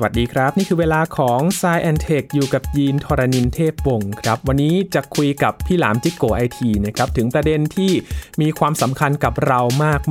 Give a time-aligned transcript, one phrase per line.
[0.00, 7.92] สวัสดีครับ นี่คือเวลาของ s ซแอนเทคอยู่กับยีนทรณินเทพวงศ์ครับ วันนี้จะคุยกับพี่หลามจิ๊กโก๋ไอทีนะครับถึงประเด็นที่
[8.40, 9.60] มีความสำคัญกับเรา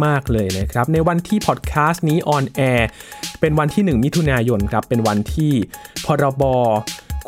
[0.05, 2.87] มาก ๆ เลยนะครับ ในวันที่พอดแคสต์นี้ on air
[3.41, 5.53] เป็นวันที่ 1 มิถุนายนครับ เป็นวันที่
[6.05, 6.43] พรบ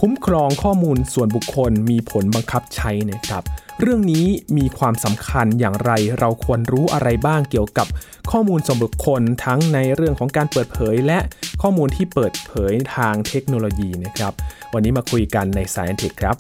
[0.04, 3.43] คุ้มครองข้อมูลส่วนบุคคลมีผลบังคับใช้นะครับ
[3.81, 4.25] เรื่องนี้
[4.57, 7.88] มีความสำคัญอย่างไรเราควรรู้อะไรบ้างเกี่ยวกับ
[8.31, 11.20] ข้อมูลส่วนบุคคลทั้งในเรื่องของการเปิดเผย และ
[11.62, 14.34] ข้อมูลที่เปิดเผยทางเทคโนโลยีนะครับ
[14.73, 16.38] วันนี้มาคุยกันใน Science Tech ครับ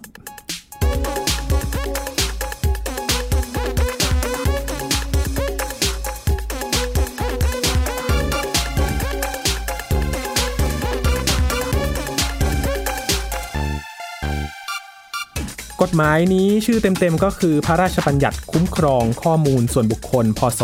[15.83, 20.61] กฎหมายนี้ชื่อเต็มๆก็คือพระราชบัญญัติคุ้มครองข้อมูลส่วนบุคคล พศ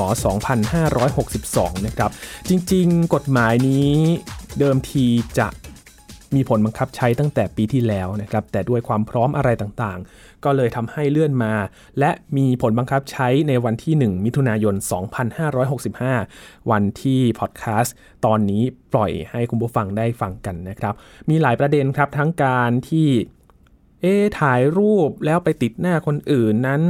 [1.28, 2.12] 2562 นะครับ
[2.50, 3.92] จริงๆ กฎหมายนี้
[4.60, 5.06] เดิมที
[5.40, 5.48] จะ
[6.36, 11.54] มีผลบังคับใช้ตั้งแต่ปีที่แล้วนะครับ แต่ด้วยความพร้อมอะไรต่างๆ ก็เลยทำให้เลื่อนมา
[12.00, 14.76] และมีผลบังคับใช้ในวันที่ 1 มิถุนายน
[15.94, 18.64] 2565 วันที่พอดแคสต์ตอนนี้
[18.94, 20.94] ปล่อยให้คุณผู้ฟังได้ฟังกันนะครับ
[21.30, 23.08] มีหลายประเด็นครับทั้งการที่
[24.02, 26.82] เอ๊ถ่ายรูปแล้วไปติดหน้าคนอื่นนั้น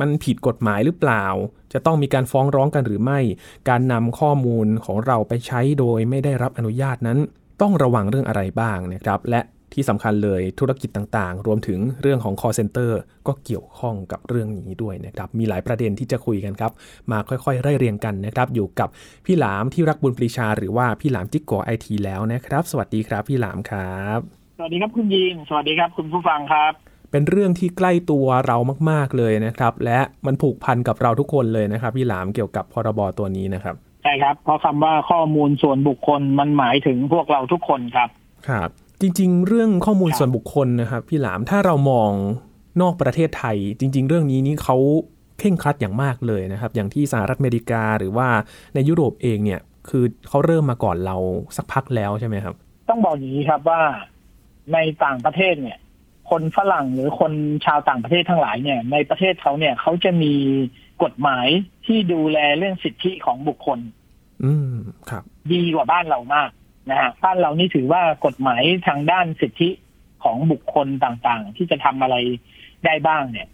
[0.00, 1.24] มันผิดกฎหมายหรือเปล่า
[1.72, 3.20] จะต้องมีการฟ้องร้องกันหรือไม่
[3.68, 7.18] การนำข้อมูลของเราไปใช้โดยไม่ได้รับอนุญาตนั้น
[7.60, 9.40] ต้องระวังเรื่องอะไรบ้างนะครับ และ
[9.74, 12.90] ที่สำคัญเลยธุรกิจต่างๆ รวมถึงเรื่องของ call center
[13.26, 16.72] ก็เกี่ยวข้องกับเรื่องนี้ด้วยนะครับ มีหลายประเด็นที่จะคุยกันครับ
[17.10, 18.88] มาค่อยๆ ไล่เรียงกันนะครับ อยู่กับ
[19.26, 26.72] พี่หลามที่รักบุญปรีชา หรือว่าพี่หลามจิกโกไอทีแล้วนะครับ สวัสดีครับพี่หลามครับ วัสดีครับคุณยีน สวัสดีครับคุณผู้ฟังครับ
[27.10, 28.56] เป็นเรื่องที่ใกล้ตัวเรา
[28.90, 38.08] มาก ๆเลยนะครับ และมันผูกพันกับเราทุกคนเลยนะครับ พี่หลามเกี่ยวกับพรบตัวนี้นะครับ ใช่ครับ เพราะคำว่าข้อมูลส่วนบุคคลมันหมายถึงพวกเราทุกคนครับ
[38.48, 38.68] ครับ
[39.00, 42.12] จริง ๆ เรื่องข้อมูลส่วนบุคคลนะครับพี่หลามถ้าเรามอง
[42.80, 44.76] นอกประเทศไทย จริง ๆ เรื่องนี้นี่เขา
[45.38, 48.28] เข่งครัดอย่างมากเลยนะครับ อย่างที่สหรัฐอเมริกาหรือว่า
[48.74, 51.16] ในยุโรปเองเนี่ย คือเขาเริ่มมาก่อนเรา
[51.56, 52.54] สักพักแล้วใช่ไหมครับ
[52.88, 53.80] ต้องบอกอย่างนี้ครับว่า
[54.74, 55.78] ในต่างประเทศเนี่ย
[56.30, 57.32] คนฝรั่งหรือคน
[57.66, 60.34] ชาวต่างประเทศทั้งหลายเนี่ย ในประเทศเขาเนี่ยเขาจะมี
[61.02, 61.46] กฎหมาย
[61.86, 63.78] ที่ดูแลเรื่องสิทธิของบุคคล
[64.44, 64.74] อืม
[65.10, 65.22] ครับ
[65.52, 66.50] ดีกว่าบ้านเรามาก
[66.90, 69.70] นะฮะบ้านเรานี่ถือว่ากฎหมายทางด้านสิทธิ
[70.24, 72.16] ของบุคคลต่างๆ ที่จะทำอะไร
[72.84, 73.48] ได้บ้างเนี่ย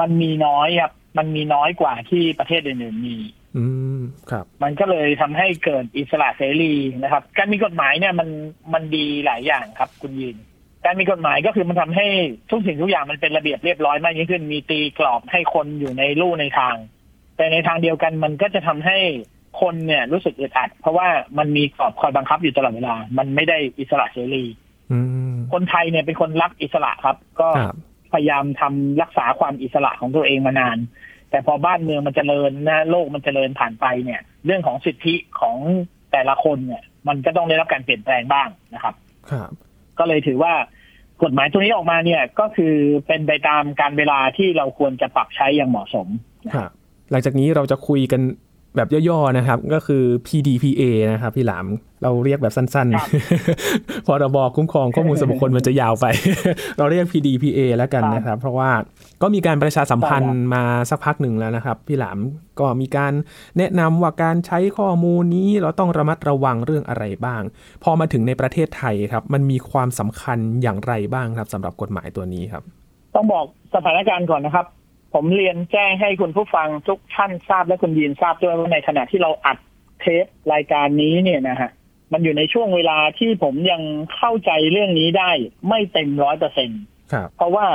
[0.00, 3.16] มันมีน้อยครับ มันมีน้อยกว่าที่ประเทศอื่นๆมี
[3.56, 3.64] อื
[3.98, 4.00] ม
[4.30, 8.28] ครับ มันก็เลยทำให้เกิดอิสระเสรีนะครับ การมีกฎหมายเนี่ยมัน
[8.72, 10.36] มันดีหลายอย่างครับ คุณยิน
[10.84, 12.06] การมีกฎหมายก็คือมันทำให้
[12.50, 16.74] ทุกสิ่งทุกอย่างมันเป็นระเบียบเรียบร้อยมากยิ่งขึ้น มีตีกรอบให้คนอยู่ในลู่ในทาง
[17.36, 18.98] แต่ในทางเดียวกันมันก็จะทำให้
[19.60, 24.44] คนเนี่ยรู้สึกอึดอัด เพราะว่ามันมีกรอบคอยบังคับอยู่ตลอดเวลา มันไม่ได้อิสระเสรี
[24.92, 24.98] อื
[25.32, 27.76] มคนไทยเนี่ยเป็นคนรักอิสระครับ ก็ครับ
[28.12, 30.78] พยายามทำรักษาความอิสระของตัวเองมานาน
[31.30, 35.58] แต่พอบ้านเมืองมันจเจริญนะโลกมันจเจริญผ่านไปเนี่ย เรื่องของสิทธิของ
[36.12, 38.94] แต่ละคนเนี่ย มันก็ต้องได้รับการเปลี่ยนแปลงบ้างนะครับ
[39.30, 39.50] ครับ
[40.02, 40.54] ก็เลยถือว่า
[41.22, 42.74] กฎหมายตัวนี้ออกมาเนี่ยก็คือ
[43.06, 46.06] เป็นไปตามการเวลาที่เราควรจะปรับใช้อย่างเหมาะสม
[46.54, 46.70] ครับ
[47.10, 48.20] หลังจากนี้เราจะคุยกัน
[48.76, 50.82] แบบย่อๆนะครับ ก็คือ PDPA
[51.12, 51.66] นะครับพี่หลาม
[52.02, 56.06] เราเรียกแบบสั้นครับๆพรบคุ้มครองข้อมูลส่วนบุคคลมันจะยาวไป
[56.78, 58.70] เราเรียก PDPA แล้วกันนะครับ เพราะว่า
[59.22, 62.18] ก็มีการประชาสัมพันธ์มาสักพักหนึ่งแล้วนะครับ พี่หลาม
[62.60, 63.12] ก็มีการ
[63.58, 67.42] แนะนำว่าการใช้ข้อมูลนี้เราต้องระมัดระวังเรื่องอะไรบ้าง
[67.82, 72.62] พอมาถึงในประเทศไทยครับ มันมีความสำคัญอย่างไรบ้างครับสำหรับกฎหมายตัวนี้ครับ
[73.14, 74.66] ต้องบอกสถานการณ์ก่อนนะครับ
[75.14, 79.58] ผมเรียนแจ้งให้คุณผู้ฟังทุกท่านทราบและคุณยีนทราบด้วยว่าในขณะที่เราอัด
[80.00, 81.70] เทปรายการนี้เนี่ยนะฮะ
[82.12, 83.82] มันอยู่ในช่วงเวลาที่ผมยัง
[84.16, 85.30] เข้าใจเรื่องนี้ได้
[85.68, 86.70] ไม่เต็มร้อยเปอร์เซ็น
[87.12, 87.66] ครับเพราะว่า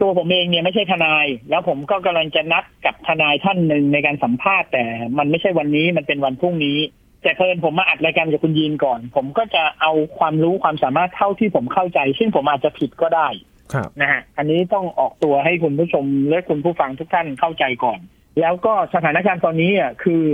[0.00, 4.84] ตัวผมเองเนี่ยไม่ใช่ทนาย แล้วผมก็กำลังจะนัดกับทนายท่านหนึ่งในการสัมภาษณ์ แต่
[5.18, 6.78] มันไม่ใช่วันนี้มันเป็นวันพรุ่งนี้
[7.22, 13.28] แต่เพิ่นผมมาอัดรายการกับคุณยีนก่อน ผมก็จะเอาความรู้ความสามารถเท่าที่ผมเข้าใจ ซึ่งผมอาจจะผิดก็ได้
[13.72, 18.00] ครับนะฮะอันนี้ต้องออกตัวให้คุณผู้ชมและคุณผู้ฟังทุกท่านเข้าใจก่อน
[18.40, 20.24] แล้วก็สถานการณ์ตอนนี้อะคือ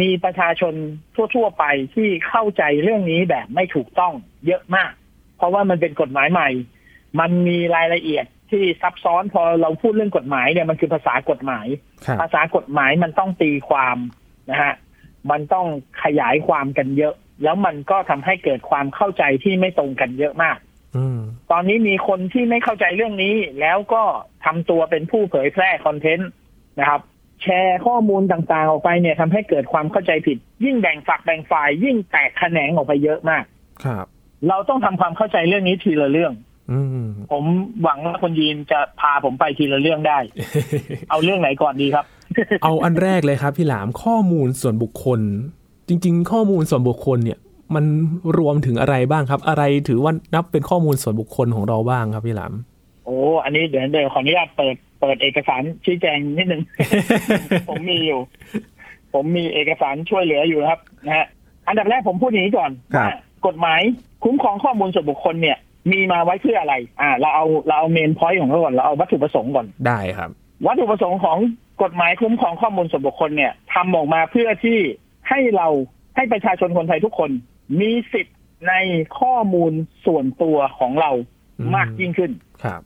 [0.00, 0.74] มีประชาชน
[1.34, 4.12] ทั่ว ๆ ไปที่เข้าใจเรื่องนี้แบบไม่ถูกต้อง
[4.46, 4.92] เยอะมาก
[5.36, 6.48] เพราะว่ามันเป็นกฎหมายใหม่
[7.20, 11.66] มันมีรายละเอียด ที่ซับซ้อนพอเราพูดเรื่องกฎหมายเนี่ยมันคือภาษากฎหมาย
[12.06, 13.96] ครับภาษากฎหมายมันต้องตีความ
[14.50, 14.74] นะฮะ
[15.30, 15.66] มันต้อง
[16.04, 20.58] ขยายความกันเยอะ แล้วมันก็ทำให้เกิดความเข้าใจที่ไม่ตรงกันเยอะมาก
[20.96, 21.20] อืม
[21.50, 24.02] ตอนนี้มีคนที่ไม่เข้าใจเรื่องนี้ แล้วก็
[24.44, 26.30] ทำตัวเป็นผู้เผยแพร่คอนเทนต์
[26.78, 27.00] นะครับ
[27.42, 33.44] แชร์ข้อมูลต่างๆ ออกไปเนี่ยทำให้เกิดความเข้าใจผิด ยิ่งแบ่งฝักแบ่งฝ่าย ยิ่งแตกแขนงออกไปเยอะมาก
[33.84, 34.06] ครับ
[34.48, 36.53] เราต้องทำความเข้าใจเรื่องนี้ทีละเรื่องอืม
[37.32, 37.44] ผม
[37.82, 40.18] หวังว่าคุณยีนจะพาผมไปทีละเรื่องได้
[41.10, 42.04] เอาเรื่องไหนก่อนดีครับ
[42.62, 45.20] เอาอันแรกเลยครับ พี่หลามข้อมูลส่วนบุคคล
[45.88, 47.38] จริง ๆ ข้อมูลส่วนบุคคลเนี่ย
[47.74, 47.84] มัน
[48.38, 52.52] รวมถึงอะไรบ้างครับ อะไรถือว่านับเป็นข้อมูลส่วนบุคคลของเราบ้างครับพี่หลาม
[53.04, 56.62] โอ้อันนี้เดี๋ยวเดี๋ยวขออนุญาตเปิดเปิดเอกสารชี้แจงนิดนึง
[57.68, 58.20] ผมมีอยู่
[59.14, 61.26] ผมมีเอกสารช่วยเหลืออยู่นะครับนะฮะ
[61.68, 63.16] อันดับแรกผมพูดอย่างนี้ก่อนครับว่า
[63.46, 63.80] กฎหมาย
[64.24, 65.58] คุ้มครองข้อมูลส่วนบุคคลเนี่ย
[65.92, 70.30] มีมาไว้เพื่ออะไร อ่า เราเอาเราเอาเมนพอยต์ของเราก่อน เราเอาวัตถุประสงค์ก่อน ได้ครับ
[70.66, 71.38] วัตถุประสงค์ของ
[71.82, 74.78] กฎหมายคุ้มครองข้อมูลส่วนบุคคลเนี่ยทำออกมาเพื่อที่
[75.28, 75.68] ให้เรา
[76.16, 77.30] ให้ประชาชนคนไทยทุกคน
[77.80, 78.36] มีสิทธิ์
[78.68, 78.74] ใน
[79.20, 79.72] ข้อมูล
[80.06, 81.10] ส่วนตัวของเรา
[81.58, 82.32] อืมมากยิ่งขึ้น
[82.64, 82.80] ครับ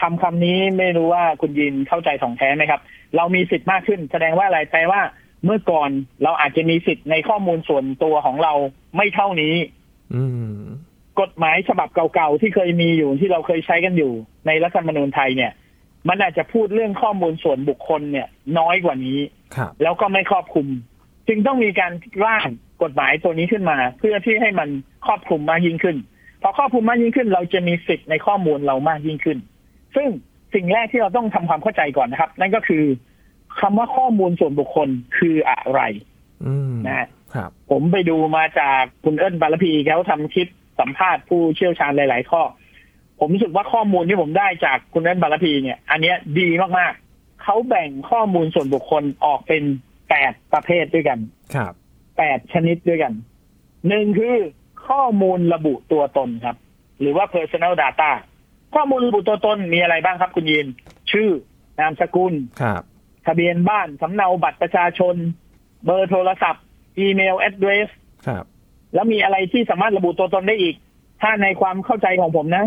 [0.00, 2.80] คำคำนี้ไม่รู้ว่าคุณยินเข้าใจถ่องแท้ไหมครับ
[3.16, 5.00] เรามีสิทธิ์มากขึ้น แสดงว่าอะไรแปลว่า
[5.44, 5.90] เมื่อก่อน
[6.22, 8.54] เราอาจจะมีสิทธิ์ในข้อมูลส่วนตัวของเรา
[8.96, 9.54] ไม่เท่านี้
[10.14, 10.22] อื
[10.58, 10.62] ม
[11.20, 14.12] กฎหมายฉบับเก่าๆที่เคยมีอยู่ที่เราเคยใช้กันอยู่
[14.46, 15.52] ในรัฐธรรมนูญไทยเนี่ย
[16.08, 18.28] มันอาจจะพูดเรื่องข้อมูลส่วนบุคคลเนี่ย
[18.58, 19.18] น้อยกว่านี้
[19.56, 20.66] ครับแล้วก็ไม่ครอบคลุม
[21.28, 21.92] จึงต้องมีการ
[22.26, 22.46] ร่าง
[22.82, 24.68] กฎหมายตัวนี้ขึ้นมา เพื่อที่ให้มัน
[25.06, 25.96] ครอบคลุมมากยิ่งขึ้น
[26.42, 29.38] พอครอบคลุมมากยิ่งขึ้น เราจะมีสิทธิ์ในข้อมูลเรามากยิ่งขึ้น
[29.96, 30.08] ซึ่ง
[30.54, 32.84] สิ่งแรกที่เราต้องทำความเข้าใจก่อนนะครับ นั่นก็คือ
[33.60, 34.88] คำว่าข้อมูลส่วนบุคคล
[35.18, 35.80] คืออะไร
[36.44, 40.48] อืมนะครับผมไปดูมาจากคุณเอิญบารพีเขาทำคลิป
[40.80, 42.42] สัมภาษณ์ผู้เชี่ยวชาญหลาย ๆ ข้อ
[43.18, 46.48] ผมรู้สึกว่าข้อมูลที่ผมได้จากคุณเอิญบารพีเนี่ย อันเนี้ยดี
[46.78, 49.62] มากๆ เขาแบ่งข้อมูลส่วนบุคคลออกเป็น
[50.10, 51.18] แปดประเภทด้วยกัน
[51.54, 51.72] ครับ
[52.18, 53.12] แปดชนิดด้วยกัน
[53.88, 54.36] หนึ่งคือ
[54.88, 56.56] ข้อมูลระบุตัวตนครับ
[57.00, 58.10] หรือว่า personal data
[58.74, 60.66] ข้อมูลระบุตัวตนมีอะไรบ้างครับคุณยิน
[61.12, 61.30] ชื่อ
[61.80, 62.82] นามสกุลครับ
[63.26, 65.14] ทะเบียนบ้าน สำเนาบัตรประชาชน
[65.84, 66.64] เบอร์โทรศัพท์
[66.98, 67.88] อีเมล address
[68.26, 68.44] ครับ
[68.94, 70.74] แล้วมีอะไรที่สามารถระบุตัวตนได้อีก
[71.22, 72.64] ถ้าในความเข้าใจของผมนะ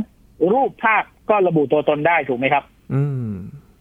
[0.54, 2.64] รูปภาพก็ระบุตัวตนได้ถูกไหมครับ
[2.94, 3.32] อืม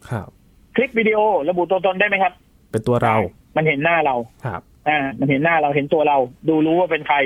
[0.09, 0.27] ครับ
[0.75, 1.19] คลิปวิดีโอ
[1.49, 2.33] ระบุตัวตนได้ไหมครับ
[2.71, 3.15] เป็นตัวเรา
[3.55, 4.15] มันเห็นหน้าเรา
[4.45, 6.17] ครับอ่ามันเห็นหน้าเราเห็นตัวเรา
[6.49, 7.17] ดูรู้ว่าเป็นใคร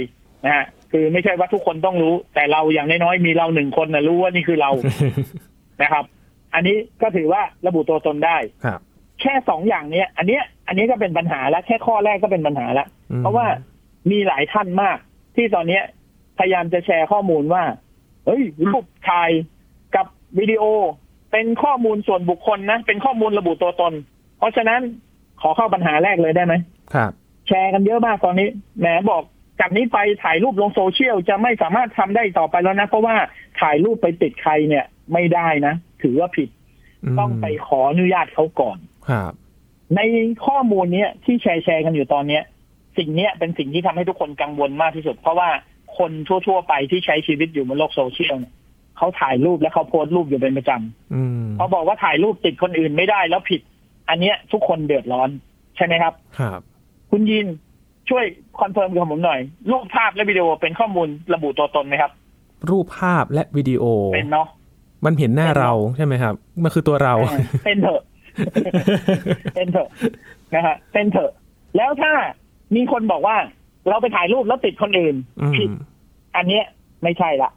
[0.45, 4.71] นะฮะคือไม่ใช่ว่าทุกคนต้องรู้ แต่เราอย่างน้อยๆมีเราหนึ่งคนนะรู้ว่านี่คือเรา
[5.81, 6.05] นะครับ
[6.53, 8.79] อันนี้ก็ถือว่าระบุตัวตนได้ครับ
[9.21, 13.45] แค่สองอย่างเนี้ย อันเนี้ย อันนี้ก็เป็นปัญหาแล้วแค่ข้อแรกก็เป็นปัญหาแล้วอืมเพราะว่า
[14.11, 14.97] มีหลายท่านมาก
[15.35, 15.83] ที่ตอนเนี้ย
[16.37, 17.63] พยายามจะแชร์ข้อมูลว่า
[18.25, 18.41] เฮ้ย
[18.71, 19.29] รูปถ่าย
[19.95, 20.05] กับ
[20.39, 20.63] วิดีโอ
[21.31, 23.93] เป็นข้อมูลส่วนบุคคลนะ เป็นข้อมูลระบุตัวตน
[24.37, 24.81] เพราะฉะนั้น
[25.41, 26.53] ขอเข้าปัญหาแรกเลยได้ไหม
[26.93, 27.11] ครับ
[27.47, 28.49] แชร์กันเยอะมากตอนนี้
[28.79, 29.23] แหมบอก
[29.59, 33.15] จากนี้ไปถ่ายรูปลงโซเชียลจะไม่สามารถทำได้ต่อไปแล้วนะ เพราะว่า
[33.61, 36.49] ถ่ายรูปไปติดใครเนี่ย ไม่ได้นะ ถือว่าผิด
[37.13, 38.77] มต้องไปขออนุญาตเขาก่อน
[39.09, 39.31] ครับ
[39.95, 40.01] ใน
[40.45, 42.43] ข้อมูลเนี้ยที่แชร์แชร์กันอยู่ตอนเนี้ย
[42.99, 45.49] สิ่งเนี้ยเป็นสิ่งที่ทำให้ทุกคนกังวลมากที่สุด เพราะว่า
[45.97, 48.53] คนทั่ว ๆ ไปที่ใช้ชีวิตอยู่บนโลกโซเชียลเนี่ย
[48.97, 50.71] เขาถ่ายรูปและเขาโพสต์รูปอยู่เป็นประจำ
[51.13, 53.61] อืมเขาบอกว่าถ่ายรูปติดคนอื่นไม่ได้แล้วผิด
[54.09, 55.29] อันเนี้ยทุกคนเดือดร้อน
[55.75, 56.59] ใช่ไหมครับ ครับ
[57.11, 57.47] คุณยิน
[58.09, 58.23] ช่วย
[58.59, 59.39] confirm กับผมหน่อย
[59.71, 62.11] รูปภาพและวิดีโอเป็นข้อมูลระบุตัวตนไหมครับ
[62.69, 64.47] รูปภาพและวิดีโอเป็นเนาะ
[65.05, 68.01] มันเห็นหน้าเราใช่ไหมครับ มันคือตัวเราเออเป็นเถอะ
[69.55, 69.89] เป็นเถอะ
[70.53, 71.31] นะฮะเป็นเถอะ
[71.77, 72.11] แล้วถ้า
[72.75, 73.35] มีคนบอกว่า
[73.89, 75.69] เราไปถ่ายรูปแล้วติดคนอื่นอืมผิด
[76.35, 76.63] อันเนี้ย
[77.03, 77.51] ไม่ใช่ละ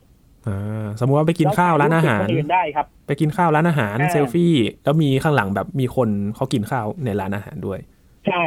[0.49, 7.79] อ่าสมมุติว่าไปกินข้าวร้านอาหารเติดคนอื่นได้ครับ ไปกินข้าวร้านอาหารอ่าเซลฟี่ แล้วมีข้างหลังแบบมีคนเขากินข้าวในร้านอาหารด้วย
[8.27, 8.43] ใช่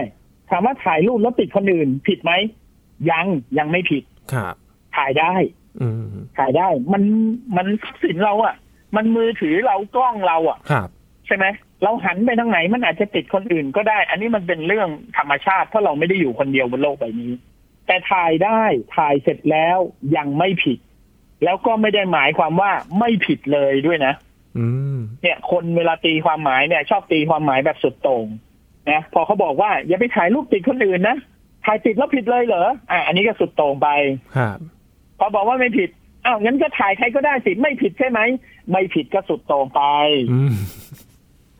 [0.49, 2.31] ถามว่าถ่ายรูปแล้วติดคนอื่น ผิดไหม
[3.11, 3.25] ยัง
[3.57, 4.55] ยังไม่ผิดครับ
[4.95, 5.33] ถ่ายได้
[5.81, 6.05] อืม
[6.37, 7.03] ถ่ายได้ มัน
[7.57, 8.55] มันทรัพย์สินเราอะ่ะ
[8.95, 10.89] มันมือถือเรากล้องเราอะ่ะครับ
[11.27, 11.45] ใช่ไหม
[11.83, 17.31] เราหันไปทางไหนมันอาจจะติดคนอื่นก็ได้ อันนี้มันเป็นเรื่องธรรมชาติเพราะเราไม่ได้อยู่คนเดียวบนโลกใบนี้
[17.87, 18.61] แต่ถ่ายได้
[18.95, 19.77] ถ่ายเสร็จแล้ว
[20.17, 20.79] ยังไม่ผิด
[21.43, 24.13] แล้วก็ไม่ได้หมายความว่าไม่ผิดเลยด้วยนะ
[24.57, 24.65] อื
[24.95, 28.25] มเนี่ย คนเวลาตีความหมายเนี่ย ชอบตีความหมายแบบสุดโต่ง
[28.91, 31.17] นะพอเขาบอกว่าอย่าไปถ่ายรูปติดคนอื่นนะ
[31.65, 33.89] ถ่ายติดแล้วผิดเลยเหรออะอันนี้ก็สุดโต่งไป
[34.35, 34.57] ครับ
[35.19, 35.89] พอบอกว่าไม่ผิด
[36.25, 38.19] อ้าวงั้นก็ถ่ายใครก็ได้สิไม่ผิดใช่ไหม
[38.71, 39.81] ไม่ผิดก็สุดโต่งไป
[40.33, 40.41] อื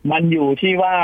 [0.07, 0.95] มมันอยู่ที่ว่า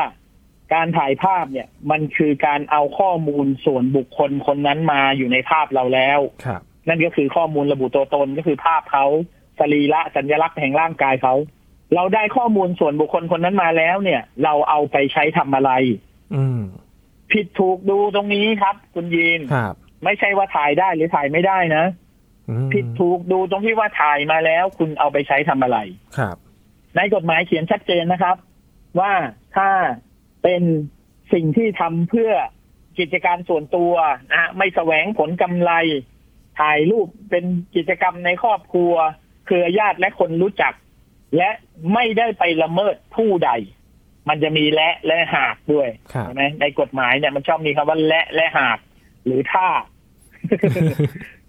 [0.73, 9.05] การถ่ายภาพเนี่ย มันคือการเอาข้อมูลส่วนบุคคลคนนั้นมาอยู่ในภาพเราแล้วครับนั่นก็คือข้อมูลระบุตัวตนก็คือภาพเขา
[9.59, 11.35] สรีระสัญลักษณ์แห่งร่างกายเขา
[11.95, 15.71] เราได้ข้อมูลส่วนบุคคลคนนั้นมาแล้วเนี่ย เราเอาไปใช้ทำอะไร
[16.35, 16.59] อืม
[17.31, 21.85] ผิดถูกดูตรงนี้ครับ คุณยีนครับไม่ใช่ว่าถ่ายได้หรือถ่ายไม่ได้นะ
[22.49, 25.77] อืมผิดถูกดูตรงที่ว่าถ่ายมาแล้ว คุณเอาไปใช้ทำอะไร
[26.17, 26.35] ครับ
[26.95, 28.35] ในกฎหมายเขียนชัดเจนนะครับ
[28.99, 29.13] ว่า
[29.55, 29.69] ถ้า
[30.43, 30.63] เป็น
[31.33, 32.31] สิ่งที่ทำเพื่อ
[32.99, 33.93] กิจการส่วนตัว
[34.31, 35.71] นะฮะไม่แสวงผลกำไร
[36.59, 37.45] ทถ่ายรูปเป็น
[37.75, 38.93] กิจกรรมในครอบครัว
[39.45, 40.73] เครือญาติและคนรู้จัก
[41.37, 41.49] และ
[41.93, 43.51] ไม่ได้ไปละเมิดผู้ใด
[44.29, 48.77] มันจะมีและและหากด้วยครับใช่ไหมในกฎหมายเนี่ยมันชอบมีคำว่าและและหาก
[49.25, 49.67] หรือถ้า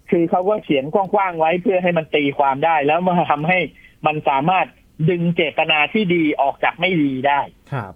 [0.09, 3.59] คือเขาก็เขียนกว้างๆไว้เพื่อให้มันตีความได้ แล้วมาทำให้
[4.05, 4.67] มันสามารถ
[5.09, 7.41] ดึงเจตนาที่ดีออกจากไม่ดีได้
[7.73, 7.93] ครับ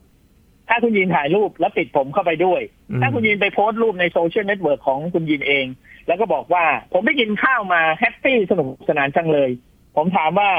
[0.69, 2.61] ถ้าคุณยินถ่ายรูปแล้วติดผมเข้าไปด้วย
[2.91, 5.65] อืมถ้าคุณยินไปโพสต์รูปใน social network ของคุณยินเอง
[6.07, 6.63] แล้วก็บอกว่า
[6.93, 9.49] ผมไปกินข้าวมา happy สนุกสนานจังเลย
[9.95, 10.49] ผมถามว่า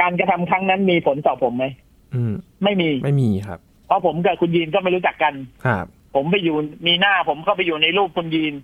[0.00, 1.64] การกระทำครั้งนั้นมีผลต่อผมไหม
[2.14, 5.34] อืมไม่มีไม่มีครับ เพราะผมกับคุณยินก็ไม่รู้จักกัน
[5.66, 8.54] ครับ ผมไปอยู่มีหน้าผมก็ไปอยู่ในรูปคุณยีน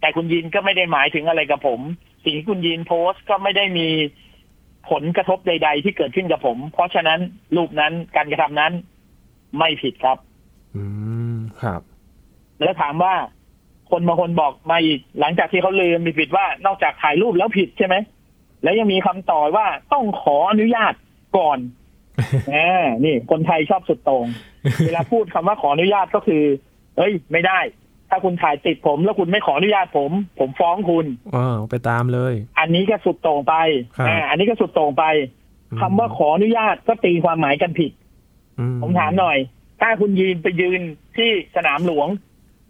[0.00, 1.80] แต่คุณยีนก็ไม่ได้หมายถึงอะไรกับผม
[2.24, 3.88] สิ่งที่คุณยีนโพสต์ก็ไม่ได้มี
[4.90, 7.20] ผลกระทบใด ๆ ที่เกิดขึ้นกับผม เพราะฉะนั้น
[7.56, 8.72] รูปนั้นการกระทำนั้น
[9.58, 10.18] ไม่ผิดครับ
[10.76, 10.82] อื
[11.34, 11.80] มครับ
[12.62, 13.14] แล้วถามว่า
[13.90, 17.96] คนบางคนบอกมาอีกหลังจากที่เขาลืมมีผิดว่านอกจากถ่ายรูปแล้วผิดใช่ไหม
[18.62, 20.94] แล้วยังมีคำต่อว่าต้องขออนุญาต
[21.38, 21.58] ก่อน
[22.54, 24.26] อ่านี่ คนไทยชอบสุดโตรง
[24.86, 26.42] เวลาพูดคำว่าขออนุญาตก็คือ
[26.96, 27.58] เอ้ย ไม่ได้
[28.14, 31.06] ถ้าคุณถ่ายติดผม แล้วคุณไม่ขออนุญาตผม ผมฟ้องคุณ
[31.36, 33.54] ว้าวไปตามเลย อันนี้ก็สุดโต่งไป
[33.96, 35.04] ครับอ่าอันนี้ก็สุดโต่งไป
[35.72, 37.92] อืมคำว่าขออนุญาตก็ตีความหมายกันผิด
[38.58, 39.38] อืผมถามหน่อย
[39.80, 40.80] ถ้าคุณยืนไปยืน
[41.16, 42.08] ที่สนามหลวง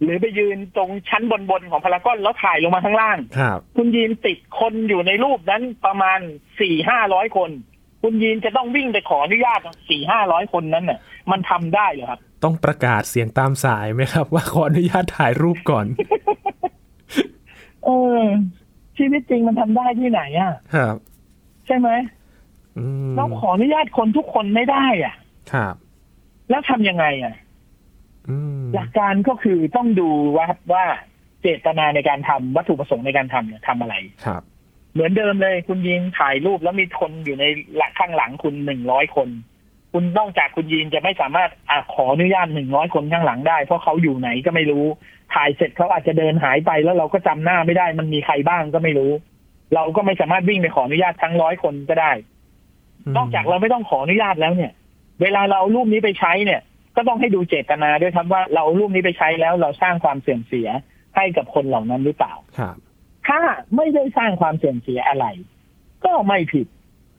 [0.02, 6.18] หรือไปยืนตรงชั้นบนๆของพารากอนแล้วถ่ายลงมาข้างล่างครับคุณยีนติดคนอยู่ในรูปนั้นประมาณ
[6.60, 7.50] สี่ห้าร้อยคน
[8.02, 9.60] คุณยีนจะต้องวิ่งไปขออนุญาต
[9.90, 10.98] สี่ห้าร้อยคนนั้นน่ะ
[11.30, 15.86] มันทำได้เหรอครับ ต้องประกาศเสียงตามสายไหมครับ ว่าขออนุญาตถ่ายรูปก่อน
[17.84, 18.20] เออ
[18.98, 20.96] ชีวิตจริงมันทำได้ที่ไหนอะครับ
[21.66, 21.88] ใช่ไหม
[22.78, 25.14] อืมเราขออนุญาตคนทุกคนไม่ได้ อะ
[25.52, 25.74] ครับ
[26.50, 27.34] แล้วทำยังไงอะ
[28.28, 30.84] อืมหลักการก็คือต้องดูว่าว่า
[31.42, 34.42] เจตนาในการทำวัตถุประสงค์ในการทำเนี่ยทำอะไรครับ
[34.92, 37.44] เหมือนเดิมเลยคุณยินถ่ายรูปแล้วมีคนอยู่ใน
[37.76, 39.28] หลักข้างหลังคุณหนึ่งร้อยคน
[39.96, 44.84] คุณนอกจากคุณยินจะไม่สามารถอะขออนุญาตหนึ่งร้อยคนข้างหลังได้ เพราะเขาอยู่ไหนก็ไม่รู้
[45.34, 49.12] ถ่ายเสร็จเขาอาจจะเดินหายไปแล้วเราก็จำหน้าไม่ได้มันมีใครบ้างก็ไม่รู้
[49.74, 52.12] เราก็ไม่สามารถวิ่งไปขออนุญาตทั้งร้อยคนก็ได้
[53.16, 54.72] นอกจากเราไม่ต้องขออนุญาตแล้วเนี่ย
[55.22, 56.60] เวลาเราเอารูปนี้ไปใช้เนี่ย
[56.96, 60.68] ก็ต้องให้ดูเจตนาด้วยครับว่าเราเอารูปนี้ไปใช้แล้วเราสร้างความเสื่อมเสีย
[61.16, 62.76] ให้กับคนเหล่านั้นหรือเปล่าครับ
[63.28, 63.40] ถ้า
[63.76, 65.26] ไม่ได้สร้างความเสื่อมเสียอะไร
[66.04, 66.66] ก็ไม่ผิด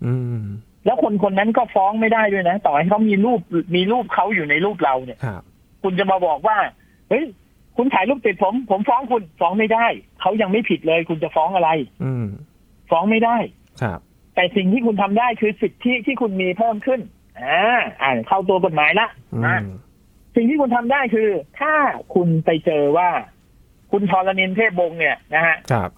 [0.06, 0.46] อืม
[0.86, 3.40] แล้วคนคนนั้นก็ฟ้องไม่ได้ด้วยนะ ต่อให้เขามีรูป
[3.76, 5.42] มีรูปเขาอยู่ในรูปเราเนี่ยครับ
[5.84, 6.58] คุณจะมาบอกว่า
[7.10, 7.26] เฮ้ย
[7.78, 9.86] คุณถ่ายรูปติดผม ผมฟ้องคุณฟ้องไม่ได้
[10.22, 11.70] เขายังไม่ผิดเลย คุณจะฟ้องอะไร
[12.04, 12.26] อืม
[12.90, 13.38] ฟ้องไม่ได้
[13.82, 14.00] ครับ
[14.36, 17.02] แต่สิ่งที่คุณทำได้คือสิทธิที่คุณมีเพิ่มขึ้น
[17.42, 19.64] อ่าอ่านเข้าตัวกฎหมายละอือะม
[20.36, 21.74] สิ่งที่คุณทำได้คือ ถ้า
[22.14, 23.10] คุณไปเจอว่า
[23.92, 25.90] คุณทรณินเทพบงศ์เนี่ยนะฮะครับ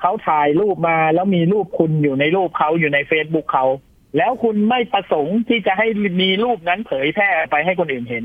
[0.00, 3.66] เขาถ่ายรูปมาแล้วมีรูปคุณอยู่ในรูปเขาอยู่ในเฟซบุ๊กเขา
[4.16, 5.86] แล้วคุณไม่ประสงค์ที่จะให้
[6.22, 8.24] มีรูปนั้นเผยแพร่ไปให้คนอื่นเห็น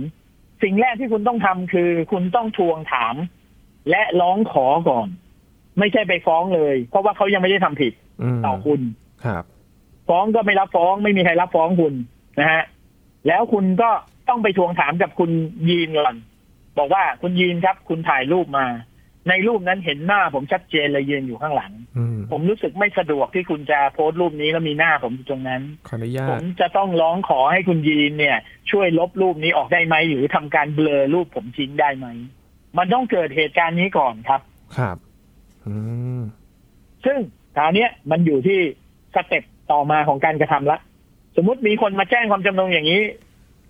[0.64, 3.16] สิ่งแรกที่คุณต้องทำคือ คุณต้องทวงถาม
[3.90, 5.08] และร้องขอก่อน
[5.80, 8.82] ไม่ใช่ไปฟ้องเลย เพราะว่าเขายังไม่ได้ทำผิดอืมต่อคุณ
[9.26, 9.44] ครับ
[10.10, 11.94] ฟ้องก็ไม่รับฟ้องไม่มีใครรับฟ้องคุณ
[12.40, 12.64] นะฮะ
[13.28, 13.90] แล้วคุณก็
[14.30, 15.32] ต้องไปทวงถามกับคุณ
[15.70, 16.16] ยีนก่อน
[16.78, 18.66] บอกว่าคุณยีนครับ คุณถ่ายรูปมา
[19.30, 28.38] ในรูปนั้นเห็นหน้าผมชัดเจนเลยยืนอยู่ข้างหลังอืมผมรู้สึกไม่สะดวกที่คุณจะโพสต์รูปนี้แล้วมีหน้าผมอยู่ตรงนั้นขออนุญาผตมจะต้องร้องขอให้คุณยีนเนี่ย
[28.72, 32.08] ช่วยลบรูปนี้ออกได้ไหมหรือทำการเบลอรูปผมทิ้งได้ไหม
[32.78, 34.42] มันต้องเกิดเหตุการณ์นี้ก่อนครับ
[34.78, 34.98] ครับ
[35.68, 35.76] อื
[36.20, 36.22] ม
[37.06, 37.18] ซึ่ง
[37.58, 38.60] คราวเนี้ยมันอยู่ที่
[39.16, 40.78] step ต่อมาของการกระทำละ
[41.36, 43.02] สมมติมีคนมาแจ้งความจำนงอย่างนี้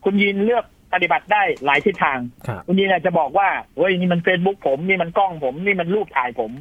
[0.03, 0.65] คุณยินเลือก
[0.97, 6.51] ปฏิบัติได้หลายทิศทางครับคุณยินอาจจะบอกว่าเฮ้ยนี่มันเฟซบุ๊กผมนี่มันกล้องผมนี่มันรูปถ่ายผม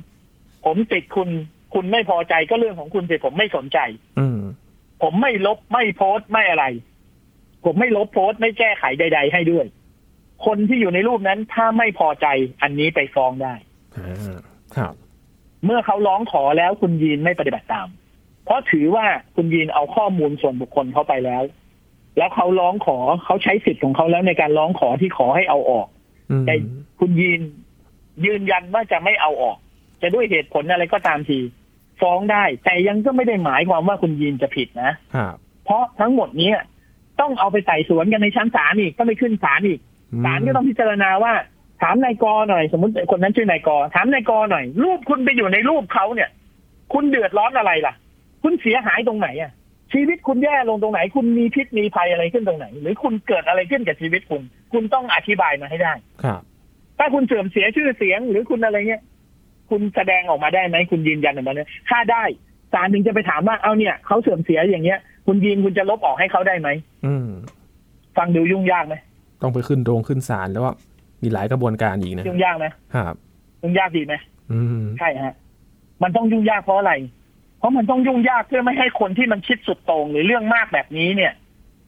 [0.64, 1.28] ผมติดคุณ
[1.75, 3.78] คุณไม่พอใจก็เรื่องของคุณสิผมไม่สนใจ
[4.19, 4.40] อืม
[5.02, 6.64] ผมไม่ลบไม่โพสต์ไม่อะไร
[7.64, 9.66] ผมไม่ลบโพสต์ไม่แก้ไขใด ๆ ให้ด้วย
[10.47, 12.26] คนที่อยู่ในรูปนั้นถ้าไม่พอใจ
[12.62, 13.55] อันนี้ไปฟ้องได้
[13.97, 14.38] อ่า
[14.76, 14.95] ครับ
[15.64, 17.88] เมื่อเขาร้องขอแล้วคุณยีนไม่ปฏิบัติตาม
[18.45, 21.43] เพราะถือว่าคุณยีนเอาข้อมูลส่วนบุคคลเขาไปแล้ว
[22.18, 25.88] แล้วเขาร้องขอเขาใช้สิทธิ์ของเขาแล้วในการร้องขอที่ขอให้เอาออก
[26.30, 26.54] อืมแต่
[27.00, 27.40] คุณยีน
[28.25, 29.56] ยืนยันว่าจะไม่เอาออก
[30.02, 31.38] จะด้วยเหตุผลอะไรก็ตามที
[32.00, 36.58] ฟ้องได้ แต่ยังก็ไม่ได้หมายความว่าคุณยีนจะผิดนะครับเพราะทั้งหมดเนี้ย
[37.20, 39.80] ต้องเอาไปไต่สวนกันในชั้นศาลอีกต้องไปขึ้นศาลอีก
[40.25, 41.32] ศาลก็ต้องพิจารณาว่า
[41.82, 46.30] ถามนายกอหน่อย สมมติคนนั้นชื่อนายกอถามนายกอหน่อย รูปคุณไปอยู่ในรูปเขาเนี่ย
[46.92, 47.94] คุณเดือดร้อนอะไรล่ะ
[48.42, 49.52] คุณเสียหายตรงไหนอะ
[49.93, 55.93] ชีวิตคุณแย่ลงตรงไหน คุณมีพิษมีภัยอะไรขึ้นตรงไหน หรือคุณเกิดอะไรขึ้นกับชีวิตคุณ คุณต้องอธิบายมาให้ได้
[56.25, 56.40] ครับ
[56.99, 59.02] ถ้าคุณเสื่อมเสียชื่อเสียง หรือคุณอะไรเงี้ย
[59.71, 62.25] คุณแสดงออกมาได้ไหมคุณยืนยันออกมาเนี่ยถ้าได้
[62.73, 66.69] ศาลถึงจะไปถามว่าเอาเนี่ยเขาเสื่อมเสียอย่างเงี้ย คุณยืนคุณจะลบออกให้เขาได้ไหม
[67.07, 67.28] อืม
[68.16, 68.95] ฟังดูยุ่งยากไหม
[69.43, 70.75] ต้องไปขึ้นโรงขึ้นศาลแล้วว่า
[71.23, 73.14] มีหลายกระบวนการอีกนะยุ่งยากไหมครับ
[73.62, 74.14] ยุ่งยากดีไหม
[74.52, 75.35] อืมใช่ฮะ
[76.02, 77.25] มันต้องยุ่งยากเพราะอะไรเพ
[77.66, 81.32] ราะมันต้องยุ่งยากเพื่อไม่ให้คนที่มันคิดสุดโต่งหรือเรื่องมากแบบนี้เนี่ย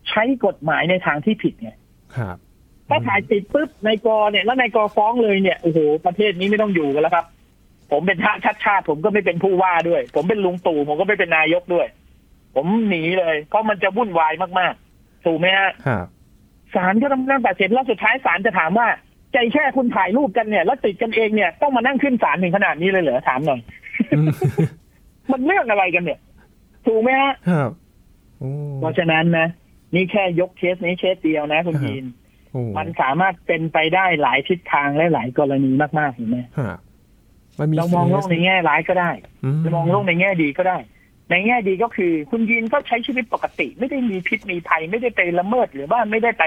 [0.09, 1.71] ใช้กฎหมายในทางที่ผิดไง
[2.17, 2.37] ครับ
[2.89, 7.25] ถ้าถ่ายติดปุ๊บนายกเนี่ยแล้วนายกฟ้องเลยเนี่ยโอ้โหประเทศนี้ไม่ต้องอยู่กันแล้วครับ
[7.91, 11.87] ผมเป็นชาติชาติชาติผมก็ไม่เป็นผู้ว่าด้วย ผมเป็นลุงตู่ผมก็ไม่เป็นนายกด้วย
[12.55, 16.07] ผมหนีเลย เพราะมันจะวุ่นวายมากๆถูกไหมฮะครับ
[16.75, 18.89] ศาลก็ต้องนั่งตัดสินแล้วสุดท้ายศาลจะถามว่า
[19.33, 23.61] ใจแค่คุณถ่ายรูปกันเนี่ย แล้วติดกันเองเนี่ยต้องมานั่งขึ้นศาลถึงขนาดนี้เลยเหรอถามหน่อย
[24.13, 24.21] อื
[25.29, 26.21] มมันเรื่องอะไรกันเนี่ย
[26.87, 27.71] ถูกไหมฮะครับ
[28.41, 29.49] โอ้เพราะฉะนั้นนะ
[29.95, 32.05] นี่แค่ยกเคสนี้เคสเดียวนะคุณยีน
[32.53, 36.79] โอ้มันสามารถเป็นไปได้หลายทิศทางและหลายกรณีมากๆเห็นไหมครับ
[37.59, 39.11] มันมีเรามองโลกในแง่ร้ายก็ได้
[39.45, 40.79] อืมเรามองโลกในแง่ดีก็ได้
[41.31, 46.45] ในแง่ดีก็คือ คุณยีนก็ใช้ชีวิตปกติ ไม่ได้มีพิษมีภัย ไม่ได้ไปละเมิดหรือว่าไม่ได้ไป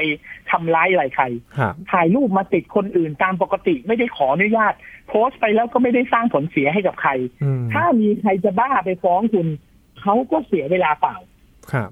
[0.52, 1.26] ทำร้ายอะไรใคร
[1.58, 4.74] ครับถ่ายรูปมาติดคนอื่นตามปกติไม่ได้ขออนุญาต
[5.08, 7.12] โพสต์ไปแล้วก็ไม่ได้สร้างผลเสียให้กับใคร
[7.44, 9.48] อืมถ้ามีใครจะบ้าไปฟ้องคุณ
[10.02, 11.16] เขาก็เสียเวลาเปล่า
[11.72, 11.90] ครับ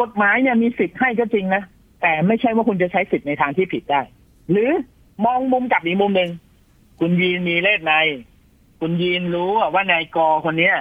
[0.00, 1.62] กฎหมายเนี่ยมีสิทธิ์ให้ก็จริงนะ
[2.02, 4.00] แต่ไม่ใช่ว่าคุณจะใช้สิทธิ์ในทางที่ผิดได้
[4.50, 4.70] หรือ
[5.24, 6.30] มองมุมกลับอีกมุมหนึ่ง
[7.00, 7.94] คุณยีนมีเลขใน
[8.80, 10.76] คุณยีนรู้ว่านายกอคนเนี้ย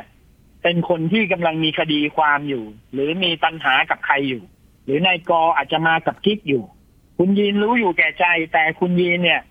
[0.67, 4.43] เป็นคนที่กำลังมีคดีความอยู่ หรือมีปัญหากับใครอยู่
[4.85, 6.63] หรือนายกออาจจะมากับกิ๊กอยู่
[7.17, 9.41] คุณยีนรู้อยู่แก่ใจ แต่คุณยีนเนี่ย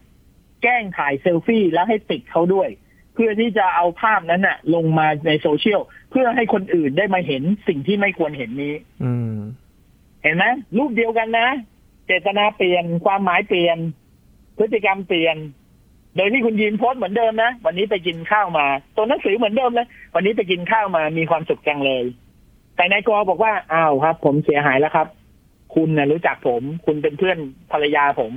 [0.62, 2.68] แกล้งถ่ายเซลฟี่แล้วให้ติดเขาด้วย
[3.14, 5.80] เพื่อที่จะเอาภาพนั้นน่ะ ลงมาในโซเชียล
[6.10, 9.36] เพื่อให้คนอื่นได้มาเห็นสิ่งที่ไม่ควรเห็นนี้ อืม
[10.22, 10.44] เห็นไหม
[10.76, 11.48] รูปเดียวกันนะ
[12.06, 13.78] เจตนาเปลี่ยนความหมายเปลี่ยน
[14.58, 15.36] พฤติกรรมเปลี่ยน
[16.16, 18.66] โดยที่คุณยินโพสต์เหมือนเดิมนะ วันนี้ไปกินข้าวมา
[18.96, 22.04] ตัวหนังสือเหมือนเดิมเลยวันนี้ไปกินข้าวมามีความสุขจังเลย
[22.76, 25.06] แต่นายกอบอกว่าอ้าวครับ ผมเสียหายแล้วครับ
[25.74, 27.38] คุณนะรู้จักผม คุณเป็นเพื่อน
[27.72, 28.32] ภรรยาผม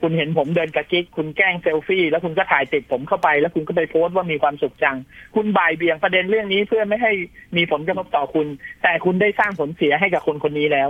[0.00, 4.96] คุณเห็นผมเดินกระจิกคุณแกล้งเซลฟี่ แล้วคุณก็ถ่ายติดผมเข้าไป แล้วคุณก็ไปโพสต์ว่ามีความสุขจัง
[5.34, 7.12] คุณบ่ายเบี่ยงประเด็นเรื่องนี้เพื่อไม่ให้
[7.56, 8.46] มีผลกระทบต่อคุณ
[8.82, 10.88] แต่คุณได้สร้างผลเสียให้กับคนคนนี้แล้ว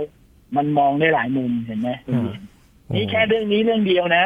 [0.57, 2.39] มันมองได้หลายมุมเห็นไหมคุณหญิง
[2.93, 4.23] นี่แค่เรื่องนี้เรื่องเดียวนะ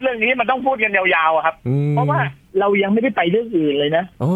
[0.00, 2.20] เรื่องนี้มันต้องพูดกันยาวๆอะครับอืมเพราะว่า
[2.60, 4.32] เรายังไม่ได้ไปเรื่องอื่นเลยนะโอ้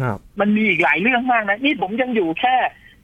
[0.00, 2.54] ครับ มันมีอีกหลายเรื่องมากนะ นี่ผมยังอยู่แค่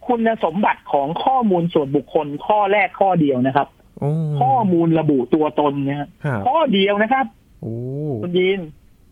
[0.07, 3.69] คุณสมบัติของข้อมูลส่วนบุคคลข้อแรกข้อเดียวนะครับ
[4.01, 7.27] โอ้ข้อมูลระบุตัวตนนะฮะครับข้อเดียวนะครับ
[7.63, 7.75] โอ้
[8.23, 8.61] คุณยิน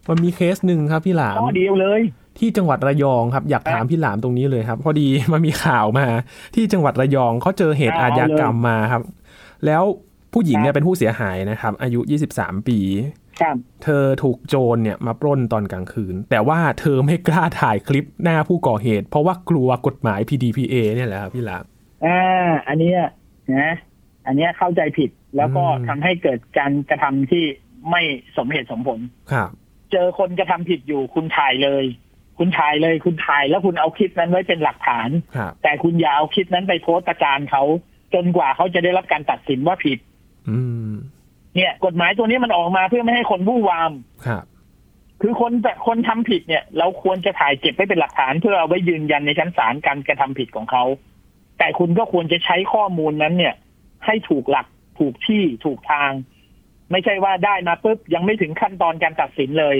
[0.08, 2.00] มันมีเคสหนึ่งครับพี่หลามข้อเดียวเลย
[2.38, 6.06] ที่จังหวัดระยองครับ อยากถามพี่หลามตรงนี้เลยครับ พอดีมันมีข่าวมา
[6.54, 9.02] ที่จังหวัดระยองเขาเจอเหตุเอาอาญากรรมเลยมาครับ
[9.66, 9.82] แล้ว
[10.34, 12.00] ผู้หญิงเนี่ครัยบเป็นผู้เสียหายนะครับ อายุ
[12.34, 12.78] 23 ปี
[13.40, 21.64] ครับเธอถูกโจรเนี่ยมาปล้นตอนกลางคืน แต่ว่าเธอไม่กล้าถ่ายคลิปหน้าผู้ก่อเหตุ เพราะว่ากลัวกฎหมาย PDPA เนี่ยแหละครับพี่หลาม
[22.04, 22.98] อ่าอันเนี้ย
[23.58, 23.72] นะ
[24.26, 27.44] อันเนี้ยเข้าใจผิดแล้วก็อืมทำให้เกิดการกระทำที่
[27.90, 28.02] ไม่
[28.36, 28.98] สมเหตุสมผล
[29.32, 29.50] ครับ
[29.92, 31.84] เจอคนกระทำผิดอยู่คุณถ่ายเลย
[32.38, 37.62] คุณถ่ายเลย คุณถ่ายแล้วคุณเอาคลิปนั้นไว้เป็นหลักฐานครับแต่คุณอย่าเอาคลิปนั้นไปโพสต์ประจานเขา
[38.14, 40.11] จนกว่าเขาจะได้รับการตัดสินว่าผิดอืม
[41.56, 43.92] เนี่ย กฎหมายตัวนี้มันออกมาเพื่อไม่ให้คนวู่วาม
[44.26, 44.44] ครับ
[45.22, 50.84] คือคนแต่คนทำผิดเนี่ย เราควรจะถ่ายเก็บไว้เป็นหลักฐาน เพื่อเอาไว้ยืนยันในชั้นศาลการกระทำผิดของเขา
[51.58, 53.54] แต่คุณก็ควรจะใช้ข้อมูลนั้นเนี่ย
[54.06, 54.66] ให้ถูกหลัก
[54.98, 56.10] ถูกที่ถูกทาง
[56.90, 59.76] ไม่ใช่ว่าได้มาปุ๊บยังไม่ถึงขั้นตอนการตัดสินเลย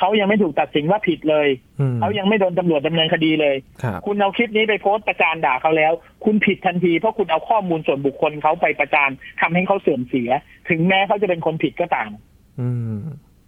[0.00, 1.48] เขายังไม่ถูกตัดสินว่าผิดเลย
[1.80, 5.92] อืมเขายังไม่โดนตำรวจดำเนินคดีเลยครับคุณเอาคลิปนี้ไปโพสต์ประจานด่าเขาแล้ว
[6.24, 9.10] คุณผิดทันทีเพราะคุณเอาข้อมูลส่วนบุคคลเขาไปประจาน
[9.40, 10.30] ทำให้เขาเสื่อมเสีย
[10.68, 12.10] ถึงแม้เขาจะเป็นคนผิดก็ตาม
[12.60, 12.98] อืม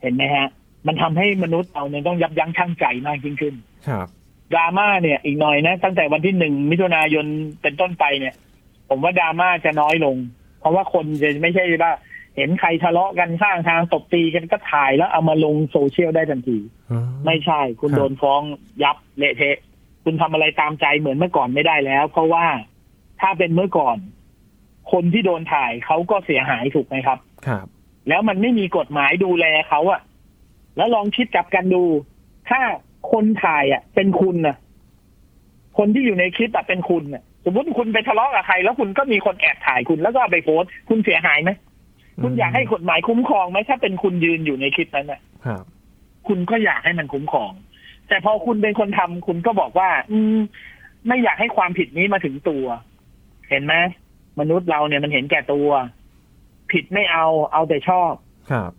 [0.02, 0.48] เห็นไหมฮะ
[0.86, 3.54] มันทำให้มนุษย์เราเนี่ยต้องยับยั้งชั่งใจมากยิ่งขึ้น
[3.88, 4.06] ครับ
[4.52, 7.26] ดราม่าเนี่ยอีกหน่อยนะ ตั้งแต่วันที่หนึ่งมิถุนายน
[7.62, 8.34] เป็นต้นไปเนี่ย
[8.88, 10.16] ผมว่าดราม่าจะน้อยลง
[10.60, 11.92] เพราะว่าคนจะไม่ใช่ว่า
[12.36, 16.58] เห็นใครทะเลาะกันข้างทางตบตีกันก็ถ่ายแล้วเอามาลงโซเชียลได้ทันที
[16.90, 18.40] อ๋อไม่ใช่ คุณครับโดนฟ้อง
[18.82, 19.56] ยับเละเทะ
[20.04, 22.44] คุณทำอะไรตามใจเหมือนเมื่อก่อนไม่ได้แล้ว เพราะว่า
[23.20, 23.96] ถ้าเป็นเมื่อก่อน
[24.92, 27.66] คนที่โดนถ่ายเขาก็เสียหายถูกไหมครับ ครับ
[28.08, 30.00] แล้วมันไม่มีกฎหมายดูแลเขาอะ
[30.76, 31.84] แล้วลองคิดกลับกันดู
[32.50, 32.60] ถ้า
[33.12, 34.56] คนถ่ายอะเป็นคุณนะ
[35.78, 41.50] คนที่อยู่ในคลิปอะเป็นคุณน่ะสมมติคุณไปทะเลาะกับใคร แล้วคุณก็มีคนแอบถ่ายคุณแล้วก็เอาไปโพสต์คุณเสียหายไหม
[42.22, 45.64] คุณอยากให้กฎหมายคุ้มครองไหมถ้าเป็นคุณยืนอยู่ในคลิปนั้นน่ะครับ
[46.28, 47.52] คุณก็อยากให้มันคุ้มครอง
[48.08, 50.36] แต่พอคุณเป็นคนทำคุณก็บอกว่า อืม
[51.06, 52.64] ไม่อยากให้ความผิดนี้มาถึงตัว
[53.50, 53.74] เห็นไหม
[54.40, 55.68] มนุษย์เราเนี่ยมันเห็นแก่ตัว
[56.72, 58.12] ผิดไม่เอาเอาแต่ชอบ
[58.50, 58.72] ครับ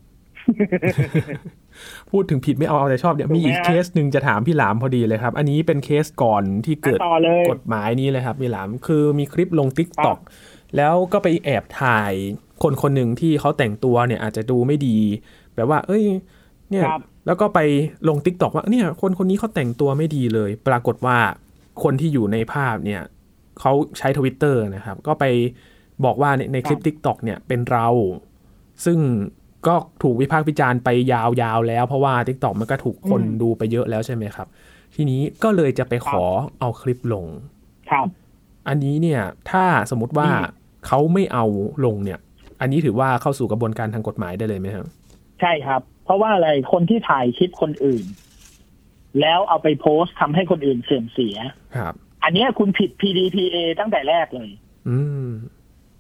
[2.11, 10.19] พูดถึงผิดไม่เอาเอาแต่ชอบเนี่ยถูกไหมมีอีกฮะเคสหนึ่งจะถามพี่หลามพอดีเลยครับ อันนี้เป็นเคสก่อนที่เกิดต่อเลยกฎหมายนี้เลยครับพี่หลามคือมีคลิปลง TikTok
[10.77, 12.13] แล้วก็ไปแอบถ่าย
[12.61, 14.97] คนคนหนึ่งที่เขาแต่งตัวเนี่ยอาจจะดูไม่ดี
[15.55, 16.03] แบบว่า เอ้ย
[16.69, 17.59] เนี่ยครับแล้วก็ไป
[18.09, 21.17] ลง TikTok ว่าเนี่ย คนคนนี้เขาแต่งตัวไม่ดีเลย ปรากฏว่า
[21.83, 23.01] คนที่อยู่ในภาพเนี่ย
[23.59, 25.25] เขาใช้ทวิตเตอร์นะครับ ก็ไป
[26.05, 27.87] บอกว่าในในคลิป t ิ k t o k เนี่ยเป็นเรา
[28.85, 28.99] ซึ่ง
[29.67, 34.47] ก็ถูกวิพากษ์วิจารณ์ไปยาวๆแล้ว เพราะว่า t ิ k t o k มันก็ถูกคนอืมดูไปเยอะแล้วใช่ไหมครับ
[34.95, 36.23] ทีนี้ก็เลยจะไปขอ
[36.59, 37.25] เอาคลิปลง
[37.89, 38.07] ครับ
[38.67, 41.45] อันนี้เนี่ย ถ้าสมมติว่าอืมเขาไม่เอา
[41.85, 42.19] ลงเนี่ย
[42.63, 44.87] อันนี้ถือว่าเข้าสู่กระบวนการทางกฎหมายได้เลยไหมครับ
[45.41, 48.05] ใช่ครับ เพราะว่าอะไรคนที่ถ่ายคลิปคนอื่น
[49.21, 51.35] แล้วเอาไปโพสต์ทำให้คนอื่นเสื่อมเสีย
[51.75, 54.49] ครับ อันเนี้ยคุณผิด PDPA ตั้งแต่แรกเลย
[54.89, 54.97] อื
[55.27, 55.29] ม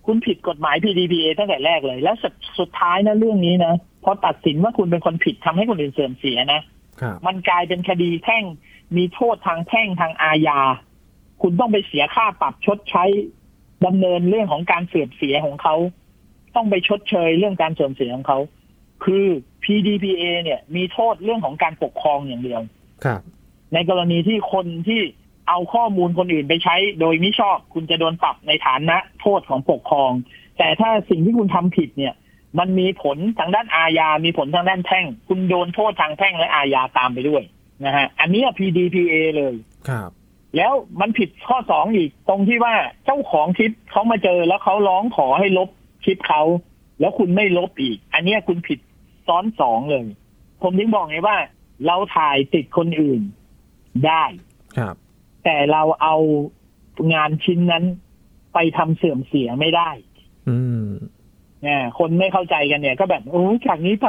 [0.05, 6.61] คุณผิดกฎหมาย PDPA ตั้งแต่แรกเลย แล้วสุดสุดท้ายนะเรื่องนี้นะพอตัดสินว่าคุณเป็นคนผิดทำให้คนอื่นเสื่อมเสียนะ
[7.01, 8.43] ครับมันกลายเป็นคดีแพ่ง
[8.97, 10.59] มีโทษทางแพ่งทางอาญา
[11.41, 13.03] คุณต้องไปเสียค่าปรับชดใช้
[13.85, 15.75] ดำเนินเรื่องของการเสื่อมเสียของเขา
[16.55, 18.39] ต้องไปชดเชยเรื่องการเสื่อมเสียของเขา
[19.03, 19.25] คือ
[19.63, 22.61] PDPA เนี่ย มีโทษเรื่องของการปกครองอย่างเดียว
[23.05, 23.21] ครับ
[23.73, 25.01] ในกรณีที่คนที่
[25.49, 30.11] เอาข้อมูลคนอื่นไปใช้โดยมิชอบคุณจะโดนปรับในฐานะโทษของปกครอง
[30.57, 32.13] แต่ถ้าสิ่งที่คุณทำผิดเนี่ย
[32.59, 37.43] มันมีผลทางด้านอาญา มีผลทางด้านแพ่ง คุณโดนโทษทางแพ่งและอาญาตามไปด้วย
[37.85, 39.53] นะฮะ อันเนี้ย PDPA เลย
[39.89, 40.09] ครับ
[40.57, 45.69] แล้วมันผิดข้อสองอีก ตรงที่ว่าเจ้าของคลิปเขามาเจอแล้วเขาร้องขอให้ลบ
[46.03, 46.41] คลิปเขา
[46.99, 48.79] แล้วคุณไม่ลบอีก อันเนี้ยคุณผิด
[49.27, 50.05] ซ้อนสองเลย
[50.61, 51.37] ผมถึงบอกไงว่า
[51.87, 53.21] เราถ่ายติดคนอื่น
[54.07, 54.23] ได้
[54.77, 54.95] ครับ
[55.43, 56.15] แต่เราเอา
[57.13, 57.83] งานชิ้นนั้น
[58.53, 59.89] ไปทำเสื่อมเสียไม่ได้
[60.49, 60.87] อืม
[61.63, 64.07] เนี่ยคนไม่เข้าใจกันเนี่ย ก็แบบโอ้ยจากนี้ไป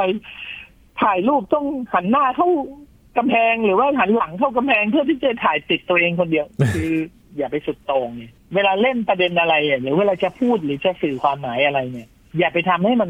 [1.01, 2.47] ถ่ายรูปต้องหันหน้าเข้า
[3.17, 6.93] กำแพงหรือว่าหันหลังเข้ากำแพงเพื่อที่จะถ่ายติดตัวเองคนเดียว คือ
[7.37, 13.09] อย่าไปสุดโต่งเนี่ยเวลาเล่นประเด็นอะไรอะหรือเวลาจะพูดหรือจะสื่อความหมายอะไรเนี่ย อย่าไปทำให้มัน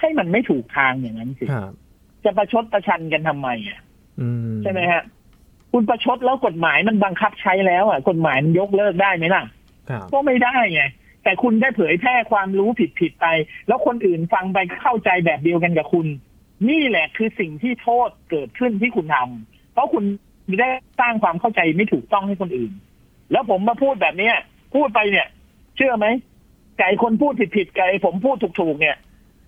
[0.00, 1.72] ให้มันไม่ถูกทางอย่างนั้นสิครับ
[2.24, 3.80] จะประชดประชันกันทำไมอะ
[4.20, 5.02] อืมใช่ไหมฮะ
[5.72, 9.44] คุณประชดแล้วกฎหมายมันบังคับใช้แล้วอะ กฎหมายมันยกเลิกได้ไหมล่ะ
[9.90, 10.82] ครับก็ไม่ได้ไง
[11.24, 12.68] แต่คุณได้เผยแพร่ความรู้
[13.00, 13.26] ผิดๆไป
[13.68, 16.06] แล้วคนอื่นฟังไปเข้าใจแบบเดียวกันกับคุณ
[16.68, 20.04] นี่แหละคือสิ่งที่โทษเกิดขึ้นที่คุณทำเพราะคุณ
[20.46, 20.68] ไม่ได้
[21.00, 22.72] สร้างความเข้าใจไม่ถูกต้องให้คนอื่น
[23.32, 24.34] แล้วผมมาพูดแบบเนี้ย
[24.74, 25.26] พูดไปเนี่ย
[25.76, 26.06] เชื่อไหม
[26.78, 28.96] ไก่คนพูดผิดๆไก่ผมพูดถูกๆเนี่ย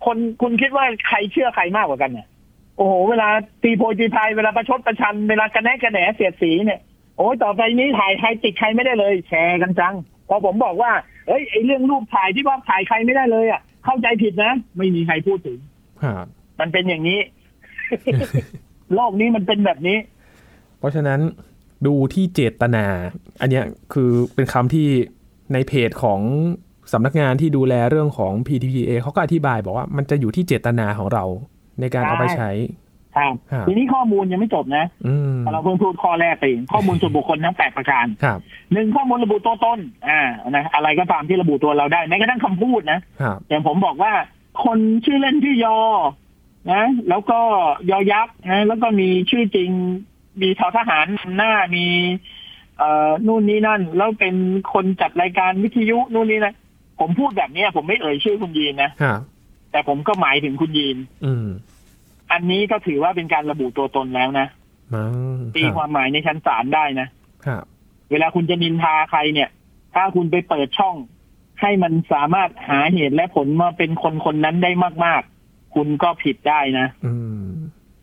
[0.05, 2.29] คนคุณคิดว่าใครเชื่อใครมากกว่ากันเนี่ย
[2.77, 3.29] โอ้โหเวลา
[3.63, 6.81] ตีโพยตีพายเวลาประชดประชันเวลากระแนะกระแหนเสียดสีเนี่ย
[7.19, 9.95] โอ้ยต่อไปนี้ถ่ายใครติดใครไม่ได้เลย แชร์กันจัง
[10.29, 10.93] พอผมบอกว่า
[11.29, 15.59] เอ้ยไอเรื่องรูปถ่ายที่ว่าถ่ายใครไม่ได้เลยอะ เข้าใจผิดนะ ไม่มีใครพูดถึง
[16.03, 16.27] ครับ
[16.61, 17.21] มันเป็นอย่างนี้
[18.95, 19.99] โลกนี้มันเป็นแบบนี้
[20.79, 21.21] เพราะฉะนั้น
[21.87, 22.87] ดูที่เจตนา
[23.41, 24.89] อันเนี้ยคือเป็นคำที่
[25.53, 26.21] ในเพจของ
[26.93, 31.25] สำนักงานที่ดูแลเรื่องของ PTPA เขาก็อธิบายบอกว่ามันจะอยู่ที่เจตนาของเรา
[31.81, 32.51] ในการเอาไปใช้
[33.17, 38.39] ครับครับทีนี้ข้อมูลยังไม่จบนะอืมเราเพิ่งพูดข้อแรกไปเองข้อมูลส่วนบุคคลทั้งแปดประการครับ
[38.73, 40.21] หนึ่งข้อมูลระบุตัวตนอ่า
[40.51, 44.13] นะอะไรก็ตามที่ระบุตัวเราได้แม้กระทั่งคำพูดนะครับอย่างผมบอกว่า
[44.65, 45.79] คนชื่อเล่นชื่อยอ
[46.73, 47.41] นะแล้วก็
[47.91, 49.71] ยอยักษ์นะแล้วก็มีชื่อจริง
[50.43, 51.87] มีทอทหารนำหน้ามี
[52.79, 54.35] เอ่อนู่นนี่นั่น แล้วเป็น
[54.73, 56.55] คนจัดรายการวิทยุนู่นนี่นะ
[57.01, 59.21] ผมพูดแบบเนี้ยผมไม่เอ่ยชื่อคุณยีนนะครับ
[59.71, 61.47] แต่ผมก็หมายถึงคุณยีน อืม
[62.33, 64.47] อันนี้ก็ถือว่าเป็นการระบุตัวตนแล้วนะ
[64.95, 65.05] มา
[65.57, 67.09] ตีความหมายในชั้นศาลได้นะ
[67.47, 67.65] ครับ
[68.11, 69.49] เวลาคุณจะนินทาใครเนี่ย
[69.95, 70.97] ถ้าคุณไปเปิดช่อง
[71.61, 74.71] ให้มันสามารถหาเหตุและผลมาเป็นคนคนนั้นได้
[75.05, 77.44] มาก ๆ คุณก็ผิดได้นะ อืม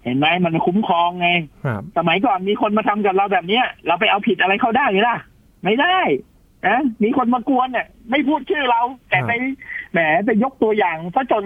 [0.04, 1.30] เห็นไหมมันคุ้มครองไง
[1.66, 5.18] ครับสมัยก่อนมีคนมาทำกับเราแบบเนี้ย เราไปเอาผิดอะไรเขาได้ไหมล่ะ
[5.64, 6.00] ไม่ได้
[6.68, 9.32] นะมีคนมากวนเนี่ย ไม่พูดชื่อเรา แต่ไป
[9.92, 11.44] แหมไปยกตัวอย่างซะจน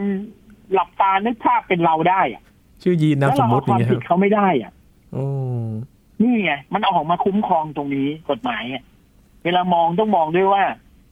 [0.74, 2.44] หลับตานึกภาพเป็นเราได้อะ
[2.84, 4.72] ชื่อยีนนามแล้วสมเรามเอาติอคย่างวามเงี้ยคผิรัดบเขาไม่ได้อะ
[5.14, 5.26] โอ้
[6.22, 8.84] นี่ไงมันออกมาคุ้มครองตรงนี้กฎหมายอะ
[9.44, 10.64] เวลามองต้องมองด้วยว่า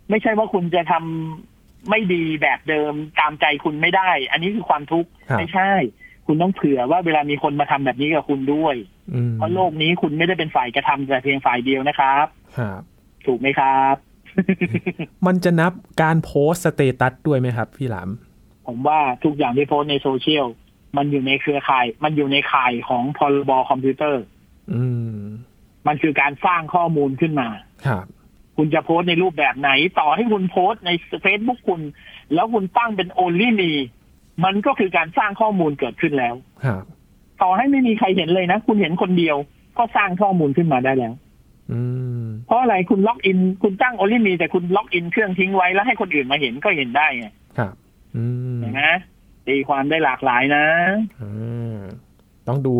[0.10, 5.71] ไม่ใช่ว่าคุณจะทำไม่ดีแบบเดิมตามใจคุณไม่ได้ อันนี้คือความทุกข์ครับไม่ใช่
[6.25, 8.75] คุณต้องเผื่อว่าเวลามีคนมาทำแบบนี้กับคุณด้วย
[9.13, 12.25] อืมเพราะโลกนี้คุณไม่ได้เป็นฝ่ายกระทำแต่เพียงฝ่ายเดียวนะครับ
[12.57, 12.81] ครับ
[13.25, 13.95] ถูกไหมครับ
[15.25, 18.09] มันจะนับการโพสต์ status ด้วยไหมครับ พี่หลาม
[18.67, 20.47] ผมว่าทุกอย่างที่โพสต์ในโซเชียล
[20.97, 24.23] มันอยู่ในเครือข่าย มันอยู่ในข่ายของพรบคอมพิวเตอร์
[24.73, 24.83] อื
[25.15, 25.19] ม
[25.88, 27.47] มันคือการสร้างข้อมูลขึ้นมา
[27.88, 28.05] ครับ
[28.57, 30.89] คุณจะโพสต์ในรูปแบบไหน ต่อให้คุณโพสต์ใน
[31.25, 31.81] Facebook คุณ
[32.33, 33.83] แล้วคุณตั้งเป็น only me มั
[34.52, 36.84] นก็คือการสร้างข้อมูลเกิดขึ้นแล้วครับ
[37.41, 39.38] ต่อให้ไม่มีใครเห็นเลยนะ คุณเห็นคนเดียว
[39.78, 41.13] ก็สร้างข้อมูลขึ้นมาได้แล้ว
[41.72, 41.80] อื
[42.24, 47.74] มเพราะอะไรคุณ login คุณตั้ง only me แต่คุณ login เครื่องทิ้งไว้แล้วให้คนอื่นมาเห็นก็เห็นได้ไงครับ
[48.15, 48.24] อื
[48.58, 48.84] มเห็นไหม
[49.48, 50.65] ตีความได้หลากหลายนะ
[51.22, 51.80] อ่า
[52.48, 52.76] ต้องดู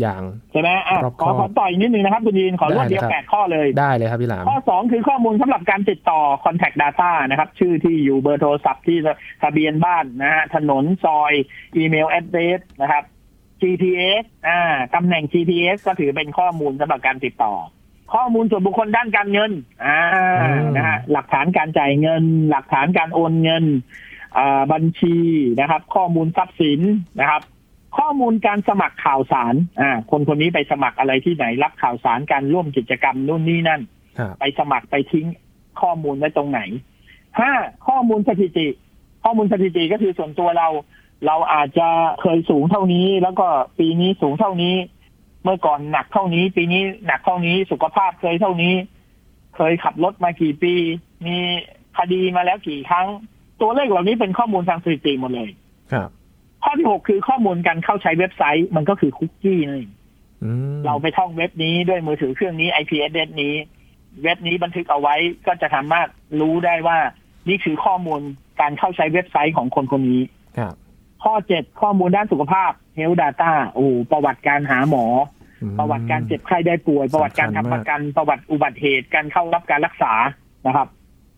[0.00, 8.98] อย่างใช่ไหมอะรอบขคออบขอต่อยนิดนึงนะครับคุณยีนขอรวดเดียวได้เลยครับแปดข้อเลยได้เลยครับพี่หลามข้อสองคือข้อมูลสำหรับการติดต่อ contact data นะครับ ชื่อที่อยู่เบอร์โทรศัพท์ที่
[9.42, 11.32] ทะเบียนบ้านนะฮะถนนซอย
[11.76, 13.04] อีเมล address นะครับ
[13.60, 14.60] GPS อ่า
[14.94, 17.54] ตำแหน่ง GPS ก็ถือเป็นข้อมูลสำหรับการติดต่อ
[18.14, 19.50] ข้อมูลส่วนบุคคลด้านการเงิน
[19.84, 20.00] อ่า
[20.76, 23.64] นะฮะหลักฐานการจ่ายเงิน หลักฐานการโอนเงิน
[24.38, 25.16] อ่าบัญชี
[25.60, 26.80] นะครับ ข้อมูลทรัพย์สิน
[27.20, 27.42] นะครับ
[27.98, 33.80] ข้อมูลการสมัครข่าวสาร อ่า คนคนนี้ไปสมัครอะไรที่ไหนรับข่าวสารการร่วมกิจกรรมนู่นนี่นั่น
[34.18, 35.26] ครับไปสมัครไปทิ้ง
[35.80, 36.60] ข้อมูลไว้ตรงไหน
[37.40, 37.52] ห้า
[37.88, 38.68] ข้อมูลสถิติ
[39.24, 40.68] ข้อมูลสถิติก็คือส่วนตัวเรา
[41.26, 41.88] เราอาจจะ
[42.22, 43.46] เคยสูงเท่านี้ แล้วก็
[43.78, 44.74] ปีนี้สูงเท่านี้
[45.44, 48.74] เมื่อก่อนหนักเท่านี้ ปีนี้หนักเท่านี้สุขภาพเคยเท่านี้
[49.56, 50.74] เคยขับรถมากี่ปี
[51.26, 51.36] มี
[51.98, 53.06] คดีมาแล้วกี่ครั้ง
[53.60, 55.50] ตัวเลขเหล่านี้เป็นข้อมูลทางสถิติหมดเลย
[55.92, 56.10] ครับ
[56.64, 59.92] ข้อที่หกคือข้อมูลการเข้าใช้เว็บไซต์ มันก็คือคุกกี้นั่นเอง
[60.44, 63.54] อืมเราไปท่องเว็บนี้ด้วยมือถือเครื่องนี้ IP address นี้
[64.22, 65.14] เว็บนี้บันทึกเอาไว้
[65.46, 66.08] ก็จะสามารถ
[66.40, 66.98] รู้ได้ว่า
[67.48, 68.20] นี่คือข้อมูล
[68.60, 70.22] การเข้าใช้เว็บไซต์ของคนคนนี้
[70.58, 70.74] ครับ
[71.24, 75.04] ข้อเจ็ดข้อมูลด้านสุขภาพ Health Data โอ้ประวัติการหาหมอ
[75.62, 80.12] อืมประวัติการเจ็บไข้ได้ป่วย ประวัติการทำประกัน ประวัติอุบัติเหตุการเข้ารับการรักษา
[80.66, 80.88] นะครับ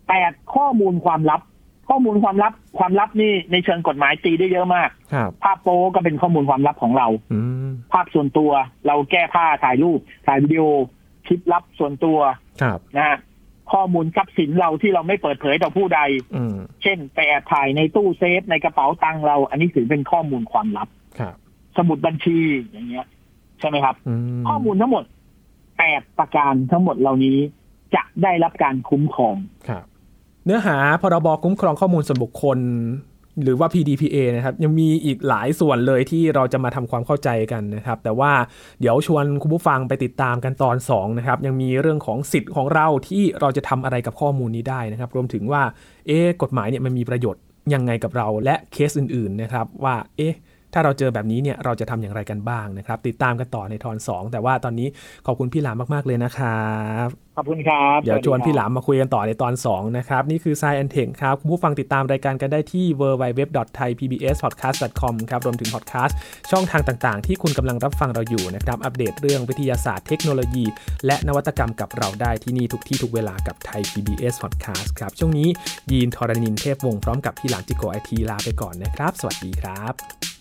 [0.09, 1.41] แปดข้อมูลความลับ
[1.89, 8.51] ข้อมูลความลับความลับนี่ในเชิงกฎหมายตีได้เยอะมาก ครับ ภาพโป๊ก็เป็นข้อมูลความลับของเรา อืม ภาพส่วนตัว
[8.87, 10.63] เราแก้ผ้าถ่ายรูปถ่ายวิดีโอ
[11.27, 12.19] คลิปลับส่วนตัว
[12.63, 13.19] ครับ นะฮะ
[13.73, 16.01] ข้อมูลทรัพย์สินเราที่เราไม่เปิดเผยต่อผู้ใด
[16.37, 20.89] อืม เช่นไปแอบถ่ายในตู้เซฟในกระเป๋าตังค์เรา อันนี้ถือเป็นข้อมูลความลับ
[21.21, 21.35] ครับ
[21.77, 22.39] สมุดบัญชี
[22.71, 23.07] อย่างเงี้ย
[23.61, 25.05] ใช่ไหมครับ อืมข้อมูลทั้งหมด
[25.79, 27.39] แปดประการทั้งหมดเหล่านี้
[27.95, 29.37] จะได้รับการคุ้มครอง
[29.69, 29.85] ครับ
[30.47, 32.59] เนื้อหาพรบคุ้มครองข้อมูลส่วนบุคคล
[33.43, 38.33] หรือว่า PDPA นะครับยังมีอีกหลายส่วนเลยที่เราจะมาทำความเข้าใจกันนะครับ แต่ว่า
[38.81, 45.63] เดี๋ยวชวนคุณผู้ฟังไปติดตามกันตอน2นะครับยังมีเรื่องของสิทธิ์ของเราที่เราจะทำอะไรกับข้อมูลนี้ได้นะครับ รวมถึงว่า
[46.07, 47.43] เอ๊กฎหมายเนี่ยมันมีประโยชน์
[47.75, 50.35] ยังไงกับเราและเคสอื่นๆนะครับว่าเอ๊ะ
[50.75, 54.89] ถ้าเราเจอแบบนี้เนี่ยเราจะทำอย่างไรกันบ้างนะครับ ติดตามกันต่อในตอน 2 แต่ว่าตอนนี้
[55.27, 56.63] ขอบคุณพี่หลามมาก ๆ เลยนะครั
[57.07, 66.17] บขอบคุณครับ เดี๋ยวชวนสสพี่หครับลามมาคุยกันต่อในตอน 2 นะครับ นี่คือ Science and Tech ครับคุณผู้ฟังติดตามรายการกันได้ที่ www.thaipbspodcast.com ครับรวมถึงพอดแคสต์
[66.51, 70.65] ช่องทางต่างๆ ที่คุณกำลังรับฟังเราอยู่นะครับ อัปเดตเรื่องวิทยาศาสตร์เทคโนโลยี
[71.07, 75.49] และนวัตกรรมกับเราได้ที่นี่ทุกที่ทุกเวลากับไทย PBS Podcast ครับ ช่วงนี้
[75.91, 80.36] ยีนทรณินเทพวงศ์พร้อมกับพี่หลามจิโกไอทีลาไปก่อนนะครับ สวัสดีครับ